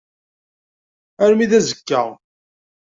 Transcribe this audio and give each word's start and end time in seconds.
Armi 1.23 1.45
d 1.51 1.53
azekka. 1.59 2.03